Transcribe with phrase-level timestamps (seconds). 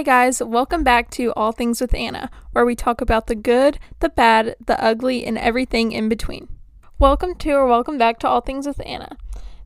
[0.00, 0.42] Hi, guys.
[0.42, 4.56] Welcome back to All Things with Anna, where we talk about the good, the bad,
[4.64, 6.48] the ugly, and everything in between.
[6.98, 9.18] Welcome to or welcome back to All Things with Anna.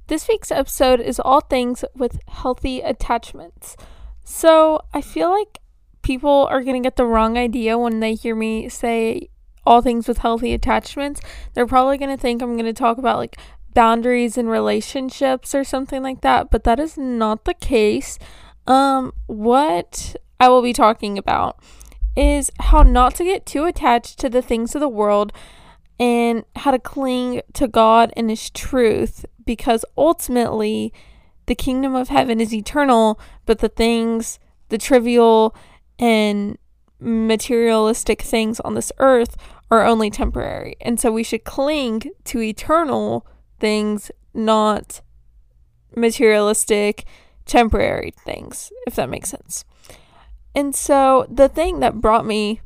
[0.08, 3.76] This week's episode is all things with healthy attachments.
[4.25, 5.61] So I feel like
[6.02, 9.29] people are going to get the wrong idea when they hear me say
[9.64, 11.21] all things with healthy attachments.
[11.53, 13.36] They're probably going to think I'm going to talk about like
[13.72, 18.18] boundaries and relationships or something like that, but that is not the case.
[18.66, 21.58] Um, what I will be talking about
[22.14, 25.32] is how not to get too attached to the things of the world
[25.98, 30.93] and how to cling to God and His truth because ultimately
[31.46, 35.56] the kingdom of heaven is eternal, but the things, the trivial
[35.98, 36.58] and
[37.00, 39.39] materialistic things on this earth
[39.70, 40.77] are only temporary.
[40.83, 43.27] And so we should cling to eternal
[43.61, 45.00] things, not
[45.97, 47.06] materialistic,
[47.47, 49.65] temporary things, if that makes sense.
[50.55, 52.60] And so the thing that brought me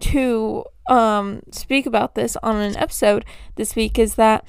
[0.00, 3.24] to um, speak about this on an episode
[3.56, 4.46] this week is that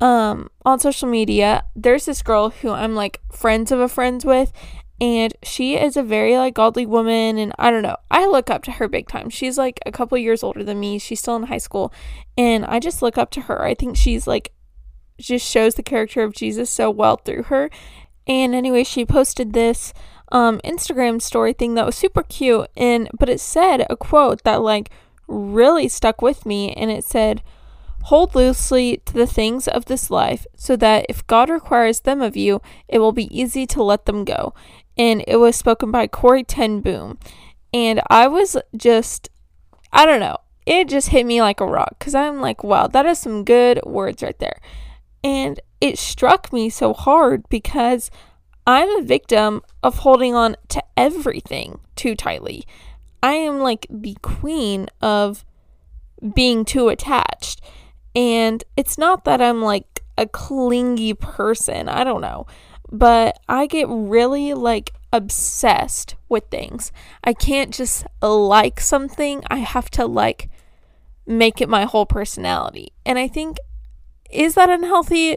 [0.00, 4.52] um, on social media, there's this girl who I'm like friends of a friends with,
[5.00, 7.96] and she is a very like godly woman and I don't know.
[8.10, 9.28] I look up to her big time.
[9.28, 10.98] She's like a couple years older than me.
[10.98, 11.92] She's still in high school,
[12.36, 13.62] and I just look up to her.
[13.62, 14.52] I think she's like
[15.18, 17.70] just shows the character of Jesus so well through her.
[18.26, 19.92] And anyway, she posted this
[20.34, 24.60] um Instagram story thing that was super cute and but it said a quote that
[24.60, 24.90] like
[25.26, 27.42] really stuck with me and it said
[28.08, 32.36] Hold loosely to the things of this life, so that if God requires them of
[32.36, 34.52] you, it will be easy to let them go.
[34.94, 37.18] And it was spoken by Corrie ten Boom.
[37.72, 39.30] And I was just,
[39.90, 43.06] I don't know, it just hit me like a rock because I'm like, wow, that
[43.06, 44.60] is some good words right there.
[45.24, 48.10] And it struck me so hard because
[48.66, 52.64] I'm a victim of holding on to everything too tightly.
[53.22, 55.44] I am like the queen of
[56.34, 57.60] being too attached.
[58.14, 62.46] And it's not that I'm like a clingy person, I don't know,
[62.90, 66.92] but I get really like obsessed with things.
[67.22, 70.48] I can't just like something, I have to like
[71.26, 72.92] make it my whole personality.
[73.04, 73.58] And I think
[74.30, 75.36] is that unhealthy?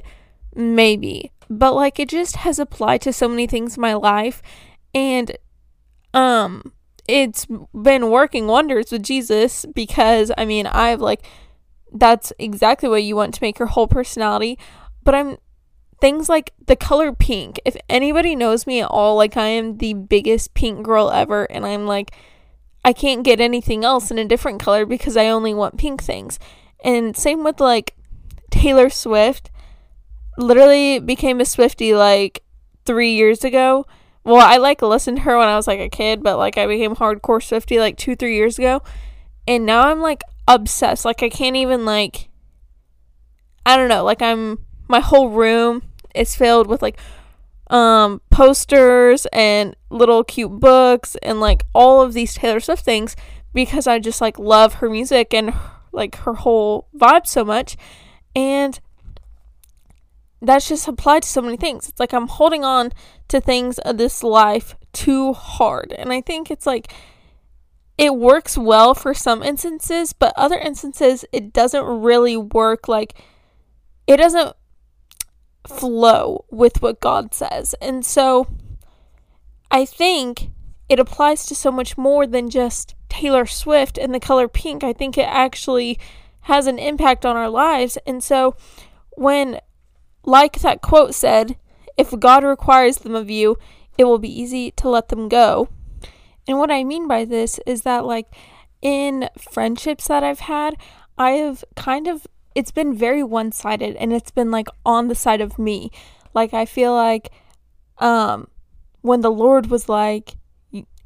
[0.56, 1.32] Maybe.
[1.50, 4.41] But like it just has applied to so many things in my life
[4.94, 5.38] and
[6.13, 6.74] um
[7.08, 11.25] it's been working wonders with Jesus because I mean I've like
[11.94, 14.59] that's exactly what you want to make your whole personality.
[15.03, 15.38] But I'm
[16.02, 17.59] things like the color pink.
[17.66, 21.66] If anybody knows me at all, like I am the biggest pink girl ever and
[21.66, 22.12] I'm like
[22.84, 26.40] I can't get anything else in a different color because I only want pink things.
[26.84, 27.96] And same with like
[28.50, 29.50] Taylor Swift
[30.38, 32.44] literally became a Swiftie like
[32.86, 33.86] three years ago.
[34.24, 36.68] Well, I like listened to her when I was like a kid, but like I
[36.68, 38.81] became hardcore Swiftie like two, three years ago.
[39.48, 41.06] And now I'm like obsessed.
[41.06, 42.30] Like I can't even like
[43.66, 45.84] I don't know, like I'm my whole room
[46.16, 46.98] is filled with like
[47.69, 53.16] um posters and little cute books and like all of these Taylor Swift things
[53.54, 55.54] because I just like love her music and
[55.92, 57.75] like her whole vibe so much
[58.36, 58.80] and
[60.42, 61.90] that's just applied to so many things.
[61.90, 62.92] It's like I'm holding on
[63.30, 65.94] to things of this life too hard.
[65.94, 66.94] And I think it's like
[67.98, 73.16] it works well for some instances, but other instances it doesn't really work like
[74.06, 74.56] it doesn't
[75.68, 77.75] flow with what God says.
[77.81, 78.48] And so
[79.72, 80.52] I think
[80.88, 84.84] it applies to so much more than just Taylor Swift and the color pink.
[84.84, 86.00] I think it actually
[86.42, 87.98] has an impact on our lives.
[88.08, 88.56] And so,
[89.12, 89.59] when,
[90.28, 91.58] like that quote said,
[91.96, 93.58] if God requires them of you,
[93.98, 95.70] it will be easy to let them go.
[96.48, 98.28] And what I mean by this is that, like,
[98.81, 100.75] in friendships that I've had,
[101.18, 105.16] I have kind of, it's been very one sided and it's been like on the
[105.16, 105.92] side of me.
[106.34, 107.31] Like, I feel like,
[107.98, 108.48] um,
[109.01, 110.36] when the Lord was like,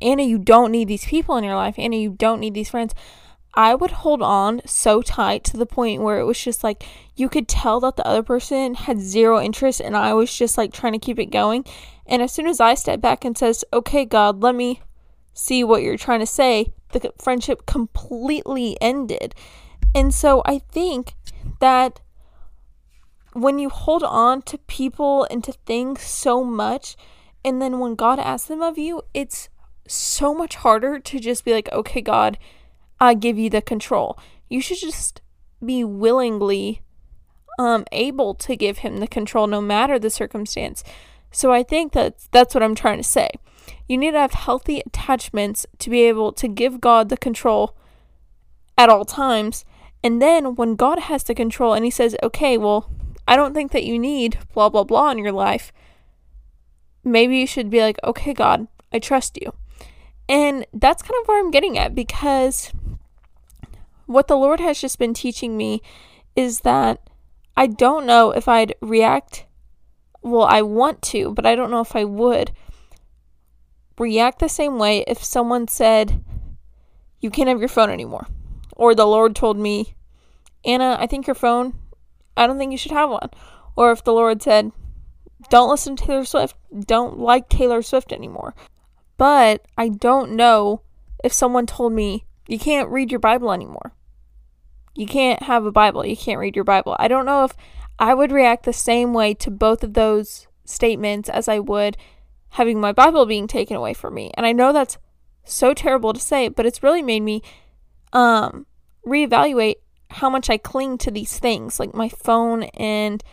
[0.02, 1.76] Anna, you don't need these people in your life.
[1.78, 2.94] Anna, you don't need these friends.
[3.54, 7.28] I would hold on so tight to the point where it was just like you
[7.28, 10.94] could tell that the other person had zero interest and I was just like trying
[10.94, 11.66] to keep it going.
[12.06, 14.82] And as soon as I stepped back and says, "Okay, God, let me
[15.34, 19.36] see what you're trying to say," the friendship completely ended.
[19.94, 21.16] And so I think
[21.60, 22.00] that
[23.34, 26.96] when you hold on to people and to things so much
[27.44, 29.50] and then when God asks them of you, it's
[29.88, 32.38] so much harder to just be like, "Okay, God,
[33.02, 34.18] I give you the control.
[34.48, 35.22] You should just
[35.64, 36.82] be willingly
[37.60, 40.84] um able to give him the control no matter the circumstance.
[41.32, 43.30] So I think that that's what I'm trying to say.
[43.88, 47.76] You need to have healthy attachments to be able to give God the control
[48.78, 49.66] at all times.
[50.04, 52.90] And then when God has the control and He says, okay, well,
[53.28, 55.72] I don't think that you need blah, blah, blah in your life,
[57.04, 59.54] maybe you should be like, okay, God, I trust you.
[60.28, 62.72] And that's kind of where I'm getting at because
[64.14, 65.82] what the Lord has just been teaching me
[66.36, 67.10] is that
[67.56, 69.46] I don't know if I'd react.
[70.22, 72.52] Well, I want to, but I don't know if I would
[73.98, 76.24] react the same way if someone said,
[77.20, 78.28] You can't have your phone anymore.
[78.76, 79.96] Or the Lord told me,
[80.66, 81.74] Anna, I think your phone,
[82.36, 83.30] I don't think you should have one.
[83.76, 84.72] Or if the Lord said,
[85.50, 88.56] Don't listen to Taylor Swift, don't like Taylor Swift anymore.
[89.18, 90.82] But I don't know
[91.24, 93.94] if someone told me, You can't read your Bible anymore.
[94.96, 96.06] You can't have a Bible.
[96.06, 96.96] You can't read your Bible.
[97.00, 97.54] I don't know if
[98.00, 101.98] I would react the same way to both of those statements as I would
[102.50, 104.32] having my Bible being taken away from me.
[104.36, 104.98] And I know that's
[105.46, 107.42] so terrible to say, but it's really made me
[108.14, 108.66] um
[109.06, 109.76] reevaluate
[110.10, 113.24] how much I cling to these things, like my phone and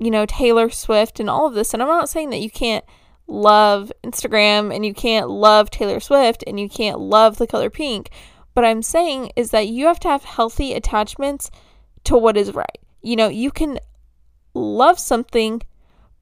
[0.00, 1.74] you know, Taylor Swift and all of this.
[1.74, 2.84] And I'm not saying that you can't
[3.26, 8.10] love Instagram and you can't love Taylor Swift and you can't love the color pink.
[8.58, 11.48] What I'm saying is that you have to have healthy attachments
[12.02, 12.80] to what is right.
[13.02, 13.78] You know, you can
[14.52, 15.62] love something,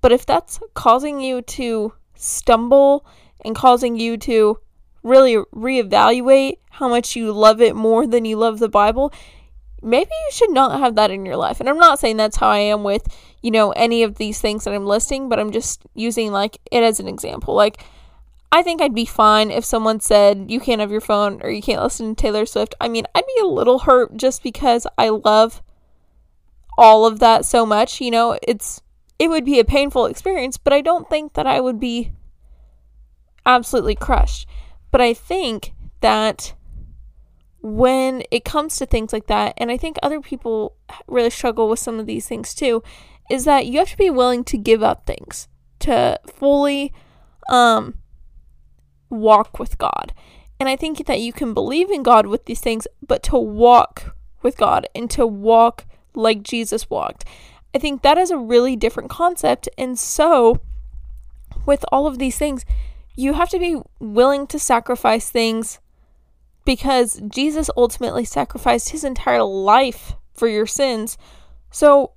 [0.02, 3.06] but if that's causing you to stumble
[3.42, 4.58] and causing you to
[5.02, 9.14] really reevaluate how much you love it more than you love the Bible,
[9.82, 11.58] maybe you should not have that in your life.
[11.58, 13.08] And I'm not saying that's how I am with,
[13.40, 16.82] you know, any of these things that I'm listing, but I'm just using like it
[16.82, 17.54] as an example.
[17.54, 17.82] Like
[18.52, 21.60] I think I'd be fine if someone said you can't have your phone or you
[21.60, 22.75] can't listen to Taylor Swift.
[22.81, 25.62] I mean, I'd be a little hurt just because I love
[26.78, 28.82] all of that so much, you know, it's
[29.19, 32.12] it would be a painful experience, but I don't think that I would be
[33.46, 34.46] absolutely crushed.
[34.90, 36.54] But I think that
[37.62, 40.76] when it comes to things like that, and I think other people
[41.06, 42.82] really struggle with some of these things too,
[43.31, 46.92] is that you have to be willing to give up things to fully
[47.49, 47.94] um
[49.10, 50.12] walk with God.
[50.58, 54.16] And I think that you can believe in God with these things, but to walk
[54.42, 57.24] with God and to walk like Jesus walked.
[57.74, 59.68] I think that is a really different concept.
[59.76, 60.60] And so,
[61.66, 62.64] with all of these things,
[63.14, 65.78] you have to be willing to sacrifice things
[66.64, 71.18] because Jesus ultimately sacrificed his entire life for your sins.
[71.70, 72.12] So,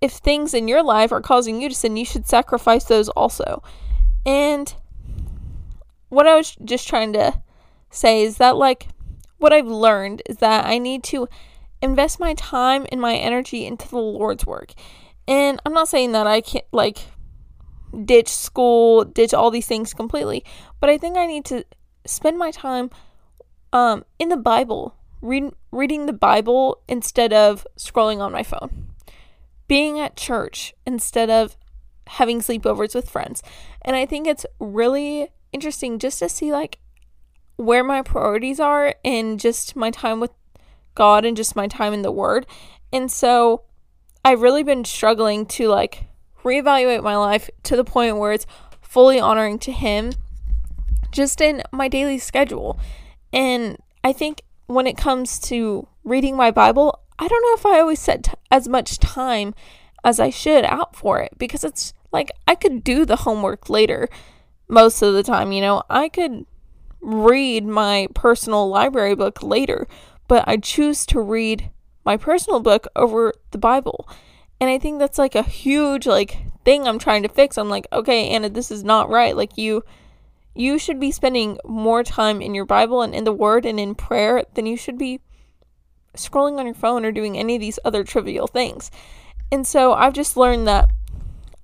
[0.00, 3.62] if things in your life are causing you to sin, you should sacrifice those also.
[4.26, 4.74] And
[6.14, 7.42] what I was just trying to
[7.90, 8.88] say is that, like,
[9.38, 11.28] what I've learned is that I need to
[11.82, 14.72] invest my time and my energy into the Lord's work.
[15.26, 16.98] And I'm not saying that I can't, like,
[18.04, 20.44] ditch school, ditch all these things completely,
[20.80, 21.64] but I think I need to
[22.06, 22.90] spend my time
[23.72, 28.90] um, in the Bible, read, reading the Bible instead of scrolling on my phone,
[29.66, 31.56] being at church instead of
[32.06, 33.42] having sleepovers with friends.
[33.82, 36.78] And I think it's really interesting just to see like
[37.56, 40.32] where my priorities are and just my time with
[40.94, 42.46] God and just my time in the Word.
[42.92, 43.62] And so
[44.24, 46.06] I've really been struggling to like
[46.42, 48.46] reevaluate my life to the point where it's
[48.82, 50.12] fully honoring to Him
[51.12, 52.78] just in my daily schedule.
[53.32, 57.80] And I think when it comes to reading my Bible, I don't know if I
[57.80, 59.54] always set t- as much time
[60.02, 64.08] as I should out for it because it's like I could do the homework later
[64.68, 65.82] most of the time, you know.
[65.90, 66.46] I could
[67.00, 69.86] read my personal library book later,
[70.28, 71.70] but I choose to read
[72.04, 74.08] my personal book over the Bible.
[74.60, 77.58] And I think that's like a huge like thing I'm trying to fix.
[77.58, 79.36] I'm like, okay, Anna, this is not right.
[79.36, 79.84] Like you
[80.54, 83.94] you should be spending more time in your Bible and in the word and in
[83.94, 85.20] prayer than you should be
[86.16, 88.90] scrolling on your phone or doing any of these other trivial things.
[89.50, 90.90] And so I've just learned that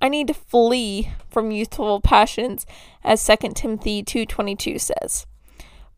[0.00, 2.66] I need to flee from youthful passions,
[3.04, 5.26] as 2 Timothy 2.22 says.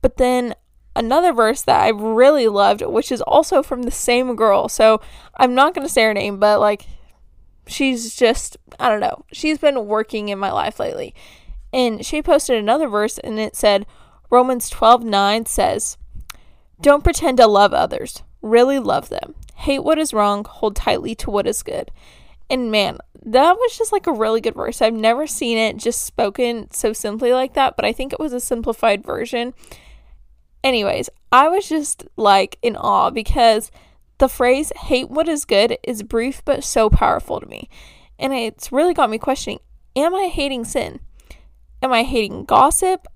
[0.00, 0.54] But then
[0.94, 4.68] another verse that I really loved, which is also from the same girl.
[4.68, 5.00] So
[5.37, 6.87] I'm not going to say her name, but like
[7.66, 11.14] she's just, I don't know, she's been working in my life lately.
[11.73, 13.87] And she posted another verse and it said,
[14.30, 15.97] Romans 12:9 says,
[16.80, 19.35] Don't pretend to love others, really love them.
[19.54, 21.90] Hate what is wrong, hold tightly to what is good.
[22.50, 24.83] And man, that was just like a really good verse.
[24.83, 28.33] I've never seen it just spoken so simply like that, but I think it was
[28.33, 29.55] a simplified version.
[30.64, 33.71] Anyways, I was just like in awe because
[34.19, 37.69] the phrase hate what is good is brief but so powerful to me.
[38.19, 39.61] And it's really got me questioning
[39.95, 41.00] am I hating sin?
[41.83, 43.07] Am I hating gossip?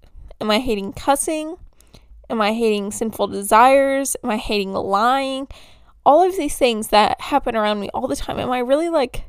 [0.40, 1.56] Am I hating cussing?
[2.28, 4.16] Am I hating sinful desires?
[4.22, 5.48] Am I hating lying?
[6.04, 8.38] All of these things that happen around me all the time.
[8.38, 9.24] Am I really like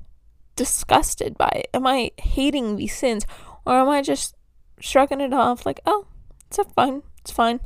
[0.57, 1.69] disgusted by it?
[1.73, 3.25] Am I hating these sins?
[3.65, 4.35] Or am I just
[4.79, 6.07] shrugging it off like, oh,
[6.47, 7.61] it's fine, it's fine.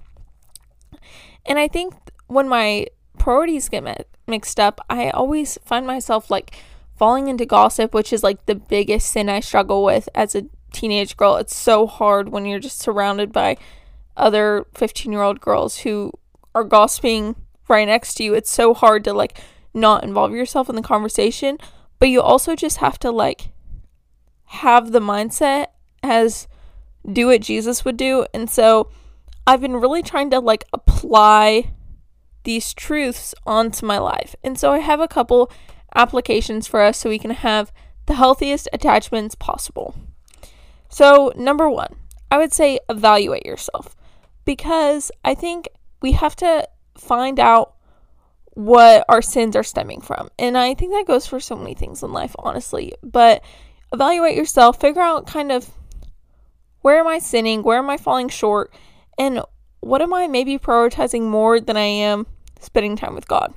[1.45, 1.95] And I think
[2.27, 2.85] when my
[3.17, 3.95] priorities get mi-
[4.27, 6.55] mixed up, I always find myself like
[6.95, 11.17] falling into gossip, which is like the biggest sin I struggle with as a teenage
[11.17, 11.35] girl.
[11.37, 13.57] It's so hard when you're just surrounded by
[14.15, 16.11] other 15 year old girls who
[16.53, 17.35] are gossiping
[17.67, 18.33] right next to you.
[18.33, 19.39] It's so hard to like
[19.73, 21.57] not involve yourself in the conversation,
[22.01, 23.49] but you also just have to like
[24.45, 25.67] have the mindset
[26.01, 26.47] as
[27.13, 28.25] do what Jesus would do.
[28.33, 28.89] And so
[29.45, 31.71] I've been really trying to like apply
[32.43, 34.35] these truths onto my life.
[34.43, 35.51] And so I have a couple
[35.93, 37.71] applications for us so we can have
[38.07, 39.93] the healthiest attachments possible.
[40.89, 41.95] So, number one,
[42.31, 43.95] I would say evaluate yourself
[44.43, 45.69] because I think
[46.01, 46.67] we have to
[46.97, 47.75] find out
[48.53, 50.29] what our sins are stemming from.
[50.37, 52.93] And I think that goes for so many things in life, honestly.
[53.01, 53.43] But
[53.93, 55.69] evaluate yourself, figure out kind of
[56.81, 57.63] where am I sinning?
[57.63, 58.73] Where am I falling short?
[59.17, 59.41] And
[59.81, 62.27] what am I maybe prioritizing more than I am
[62.59, 63.53] spending time with God?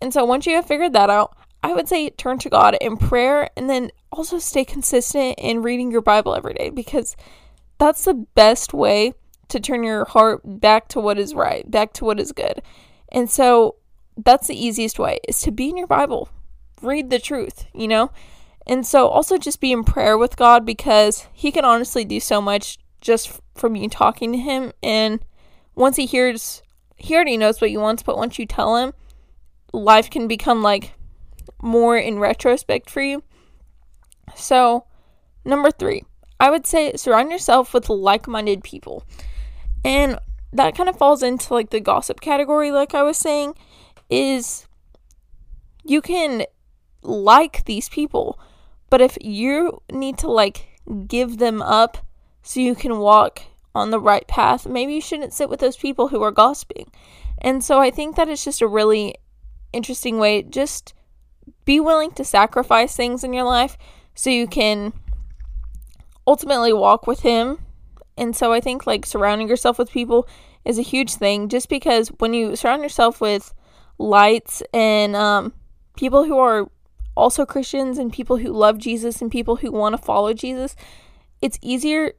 [0.00, 2.96] And so once you have figured that out, I would say turn to God in
[2.96, 7.16] prayer and then also stay consistent in reading your Bible every day because
[7.78, 9.14] that's the best way
[9.48, 12.62] to turn your heart back to what is right, back to what is good.
[13.10, 13.76] And so
[14.16, 16.28] that's the easiest way is to be in your Bible.
[16.82, 18.10] Read the truth, you know?
[18.66, 22.40] And so also just be in prayer with God because he can honestly do so
[22.40, 25.20] much just from you talking to him and
[25.74, 26.62] once he hears
[26.96, 28.94] he already knows what you want, but once you tell him,
[29.72, 30.94] life can become like
[31.62, 33.22] more in retrospect for you.
[34.34, 34.86] So,
[35.44, 36.02] number 3,
[36.40, 39.04] I would say surround yourself with like-minded people.
[39.84, 40.18] And
[40.52, 43.54] that kind of falls into like the gossip category like I was saying
[44.10, 44.66] is
[45.84, 46.44] you can
[47.02, 48.38] like these people
[48.88, 51.98] but if you need to like give them up
[52.42, 53.42] so you can walk
[53.74, 56.90] on the right path, maybe you shouldn't sit with those people who are gossiping.
[57.38, 59.16] And so I think that it's just a really
[59.72, 60.42] interesting way.
[60.42, 60.94] Just
[61.64, 63.76] be willing to sacrifice things in your life
[64.14, 64.92] so you can
[66.26, 67.58] ultimately walk with Him.
[68.16, 70.26] And so I think like surrounding yourself with people
[70.64, 73.52] is a huge thing just because when you surround yourself with
[73.98, 75.52] lights and um,
[75.96, 76.70] people who are
[77.16, 80.76] also Christians and people who love Jesus and people who want to follow Jesus,
[81.40, 82.12] it's easier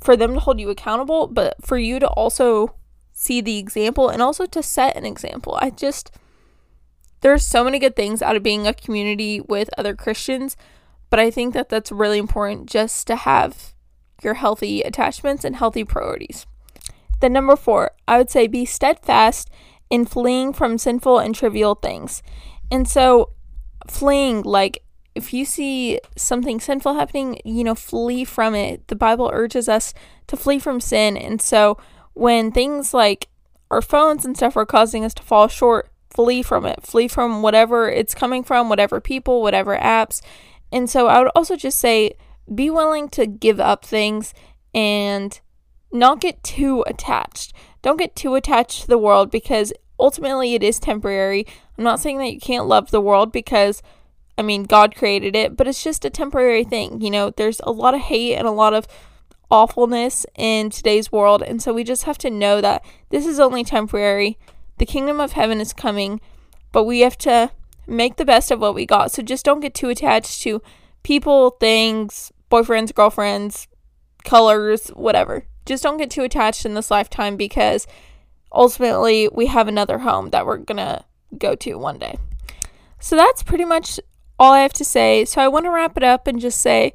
[0.00, 2.74] for them to hold you accountable, but for you to also
[3.12, 5.58] see the example and also to set an example.
[5.60, 6.10] I just
[7.20, 10.58] there's so many good things out of being a community with other Christians,
[11.08, 13.72] but I think that that's really important just to have
[14.22, 16.46] your healthy attachments and healthy priorities.
[17.20, 19.50] Then number 4, I would say be steadfast
[19.90, 22.22] in fleeing from sinful and trivial things.
[22.70, 23.32] And so
[23.88, 24.82] fleeing like
[25.14, 28.88] if you see something sinful happening, you know, flee from it.
[28.88, 29.94] The Bible urges us
[30.26, 31.16] to flee from sin.
[31.16, 31.78] And so
[32.14, 33.28] when things like
[33.70, 36.82] our phones and stuff are causing us to fall short, flee from it.
[36.82, 40.20] Flee from whatever it's coming from, whatever people, whatever apps.
[40.72, 42.14] And so I would also just say
[42.52, 44.34] be willing to give up things
[44.74, 45.40] and
[45.92, 47.52] not get too attached.
[47.84, 51.46] Don't get too attached to the world because ultimately it is temporary.
[51.76, 53.82] I'm not saying that you can't love the world because,
[54.38, 57.02] I mean, God created it, but it's just a temporary thing.
[57.02, 58.88] You know, there's a lot of hate and a lot of
[59.50, 61.42] awfulness in today's world.
[61.42, 64.38] And so we just have to know that this is only temporary.
[64.78, 66.22] The kingdom of heaven is coming,
[66.72, 67.50] but we have to
[67.86, 69.12] make the best of what we got.
[69.12, 70.62] So just don't get too attached to
[71.02, 73.68] people, things, boyfriends, girlfriends,
[74.24, 75.44] colors, whatever.
[75.66, 77.86] Just don't get too attached in this lifetime because
[78.52, 81.04] ultimately we have another home that we're going to
[81.38, 82.18] go to one day.
[83.00, 83.98] So that's pretty much
[84.38, 85.24] all I have to say.
[85.24, 86.92] So I want to wrap it up and just say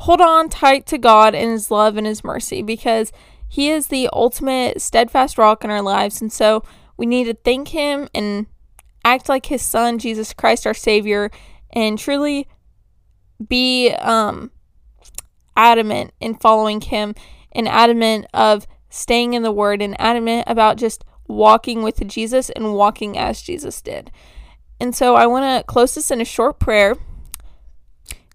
[0.00, 3.12] hold on tight to God and His love and His mercy because
[3.48, 6.20] He is the ultimate steadfast rock in our lives.
[6.20, 6.62] And so
[6.96, 8.46] we need to thank Him and
[9.04, 11.30] act like His Son, Jesus Christ, our Savior,
[11.70, 12.48] and truly
[13.46, 14.50] be um,
[15.56, 17.14] adamant in following Him
[17.56, 22.74] and adamant of staying in the Word and adamant about just walking with Jesus and
[22.74, 24.12] walking as Jesus did.
[24.78, 26.96] And so I want to close this in a short prayer.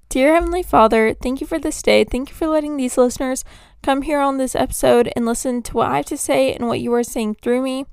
[0.10, 2.04] Dear Heavenly Father, thank you for this day.
[2.04, 3.46] Thank you for letting these listeners
[3.82, 6.82] come here on this episode and listen to what I have to say and what
[6.82, 7.86] you are saying through me.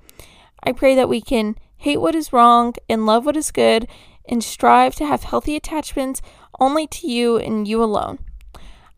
[0.65, 3.87] I pray that we can hate what is wrong and love what is good
[4.29, 6.21] and strive to have healthy attachments
[6.59, 8.19] only to you and you alone.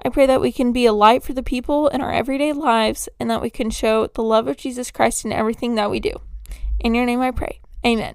[0.05, 3.09] I pray that we can be a light for the people in our everyday lives
[3.19, 6.13] and that we can show the love of Jesus Christ in everything that we do.
[6.79, 7.61] In your name I pray.
[7.85, 8.15] Amen.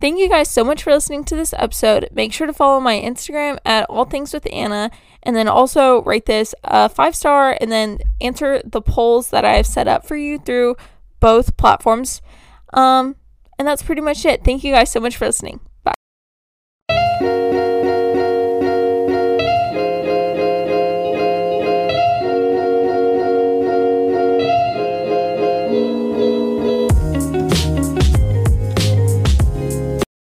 [0.00, 2.08] Thank you guys so much for listening to this episode.
[2.10, 4.90] Make sure to follow my Instagram at All Things with Anna,
[5.22, 9.52] and then also rate this a five star, and then answer the polls that I
[9.52, 10.74] have set up for you through
[11.20, 12.20] both platforms.
[12.74, 13.14] Um,
[13.60, 14.42] and that's pretty much it.
[14.42, 15.60] Thank you guys so much for listening.